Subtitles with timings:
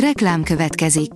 [0.00, 1.10] Reklám következik.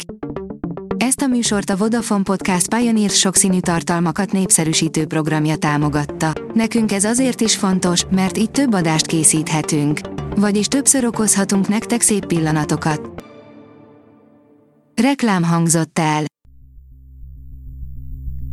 [0.97, 6.33] Ezt a műsort a Vodafone Podcast Pioneer sokszínű tartalmakat népszerűsítő programja támogatta.
[6.55, 10.01] Nekünk ez azért is fontos, mert így több adást készíthetünk.
[10.37, 13.25] Vagyis többször okozhatunk nektek szép pillanatokat.
[15.03, 16.25] Reklám hangzott el.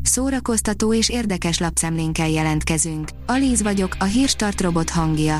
[0.01, 3.09] Szórakoztató és érdekes lapszemlénkkel jelentkezünk.
[3.25, 5.39] Alíz vagyok, a hírstart robot hangja.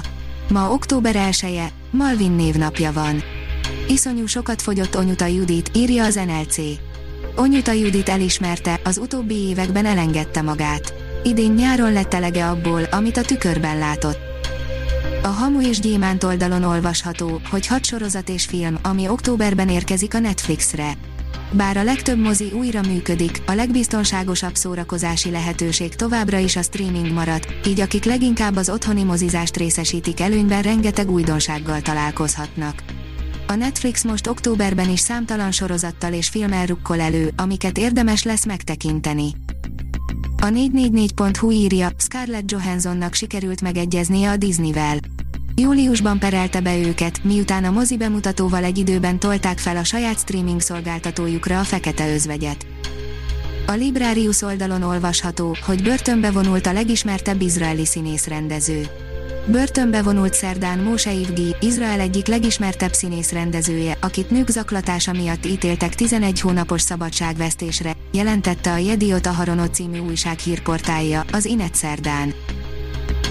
[0.49, 3.21] Ma október 1 -e, Malvin névnapja van.
[3.89, 6.57] Iszonyú sokat fogyott Onyuta Judit, írja az NLC.
[7.35, 10.93] Onyuta Judit elismerte, az utóbbi években elengedte magát.
[11.23, 14.19] Idén nyáron lett elege abból, amit a tükörben látott.
[15.23, 20.19] A Hamu és Gyémánt oldalon olvasható, hogy hat sorozat és film, ami októberben érkezik a
[20.19, 20.93] Netflixre.
[21.51, 27.45] Bár a legtöbb mozi újra működik, a legbiztonságosabb szórakozási lehetőség továbbra is a streaming marad,
[27.67, 32.86] így akik leginkább az otthoni mozizást részesítik előnyben rengeteg újdonsággal találkozhatnak.
[33.49, 39.31] A Netflix most októberben is számtalan sorozattal és filmmel rukkol elő, amiket érdemes lesz megtekinteni.
[40.41, 44.97] A 444.hu írja, Scarlett Johanssonnak sikerült megegyeznie a Disneyvel.
[45.55, 50.61] Júliusban perelte be őket, miután a mozi bemutatóval egy időben tolták fel a saját streaming
[50.61, 52.65] szolgáltatójukra a fekete özvegyet.
[53.67, 58.87] A Librarius oldalon olvasható, hogy börtönbe vonult a legismertebb izraeli színész-rendező.
[59.51, 65.95] Börtönbe vonult szerdán Móse Ivgi, Izrael egyik legismertebb színész rendezője, akit nők zaklatása miatt ítéltek
[65.95, 72.33] 11 hónapos szabadságvesztésre, jelentette a Jediot Aharonot című újság hírportálja, az Inet szerdán.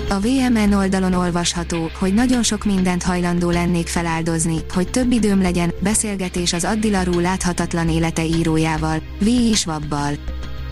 [0.09, 5.73] A VMN oldalon olvasható, hogy nagyon sok mindent hajlandó lennék feláldozni, hogy több időm legyen,
[5.81, 9.27] beszélgetés az Addilarú láthatatlan élete írójával, V.
[9.27, 10.13] Isvabbal.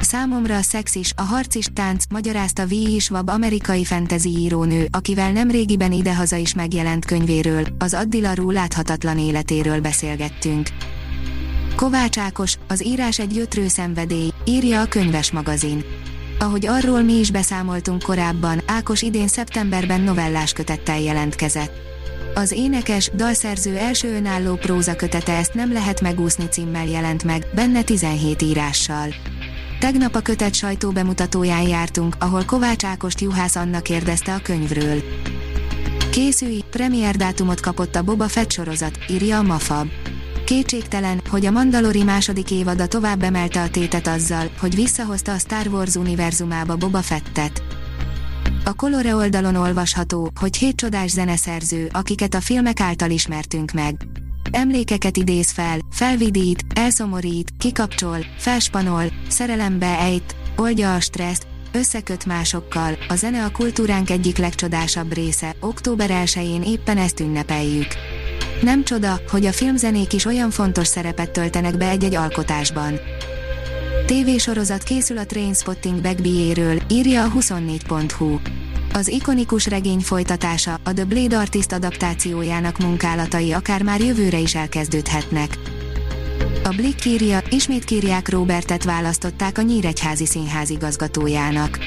[0.04, 2.72] Számomra a szex is, a harc is tánc, magyarázta V.
[2.72, 9.80] Isvab amerikai fantasy írónő, akivel nem régiben idehaza is megjelent könyvéről, az Addilarú láthatatlan életéről
[9.80, 10.68] beszélgettünk.
[11.76, 15.84] Kovács Ákos, az írás egy gyötrő szenvedély, írja a könyves magazin.
[16.38, 21.72] Ahogy arról mi is beszámoltunk korábban, Ákos idén szeptemberben novellás kötettel jelentkezett.
[22.34, 27.82] Az énekes, dalszerző első önálló próza kötete ezt nem lehet megúszni címmel jelent meg, benne
[27.82, 29.14] 17 írással.
[29.84, 35.02] Tegnap a kötet sajtó bemutatóján jártunk, ahol Kovács Ákost Juhász Anna kérdezte a könyvről.
[36.10, 39.88] Készülj, premier dátumot kapott a Boba Fett sorozat, írja a Mafab.
[40.44, 45.66] Kétségtelen, hogy a Mandalori második évada tovább emelte a tétet azzal, hogy visszahozta a Star
[45.66, 47.62] Wars univerzumába Boba Fettet.
[48.64, 53.94] A Colore oldalon olvasható, hogy hét csodás zeneszerző, akiket a filmek által ismertünk meg.
[54.50, 63.14] Emlékeket idéz fel, felvidít, elszomorít, kikapcsol, felspanol, szerelembe ejt, oldja a stresszt, összeköt másokkal, a
[63.14, 67.86] zene a kultúránk egyik legcsodásabb része, október 1-én éppen ezt ünnepeljük.
[68.62, 73.00] Nem csoda, hogy a filmzenék is olyan fontos szerepet töltenek be egy-egy alkotásban.
[74.06, 78.38] TV sorozat készül a Trainspotting Backbee-éről, írja a 24.hu.
[78.96, 85.58] Az ikonikus regény folytatása, a The Blade Artist adaptációjának munkálatai akár már jövőre is elkezdődhetnek.
[86.64, 91.78] A Blick írja, ismét kírják Robertet választották a Nyíregyházi Színház igazgatójának.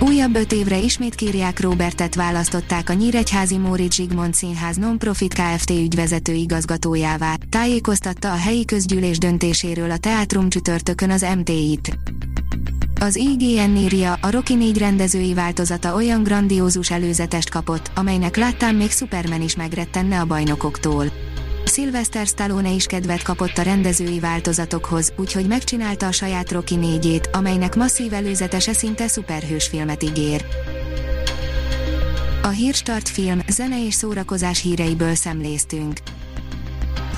[0.00, 5.70] Újabb öt évre ismét kírják Robertet választották a Nyíregyházi Móricz Zsigmond Színház Nonprofit Kft.
[5.70, 11.98] ügyvezető igazgatójává, tájékoztatta a helyi közgyűlés döntéséről a Teátrum csütörtökön az MTI-t.
[13.02, 18.90] Az IGN írja, a Rocky 4 rendezői változata olyan grandiózus előzetest kapott, amelynek láttán még
[18.90, 21.06] Superman is megrettenne a bajnokoktól.
[21.64, 27.74] Sylvester Stallone is kedvet kapott a rendezői változatokhoz, úgyhogy megcsinálta a saját Rocky 4 amelynek
[27.74, 30.44] masszív előzetese szinte szuperhős filmet ígér.
[32.42, 35.98] A Hírstart film, zene és szórakozás híreiből szemléztünk.